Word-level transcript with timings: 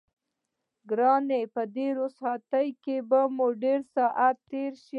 ګرانه 0.89 1.39
په 1.53 1.61
دې 1.75 1.87
رخصتۍ 1.99 2.67
کې 2.83 2.95
به 3.09 3.19
مو 3.35 3.47
ډېر 3.63 3.79
ساعت 3.95 4.35
تېر 4.49 4.71
شي. 4.83 4.89